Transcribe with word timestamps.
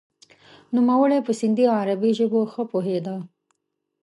نوموړی 0.75 1.19
په 1.27 1.31
سندهي 1.39 1.65
او 1.69 1.75
عربي 1.81 2.11
ژبو 2.19 2.41
ښه 2.51 2.63
پوهیده. 2.71 3.15